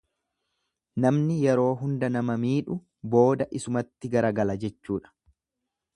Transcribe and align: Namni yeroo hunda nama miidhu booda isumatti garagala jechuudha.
Namni 1.05 1.35
yeroo 1.49 1.67
hunda 1.83 2.09
nama 2.15 2.37
miidhu 2.45 2.79
booda 3.17 3.49
isumatti 3.61 4.15
garagala 4.17 4.57
jechuudha. 4.65 5.17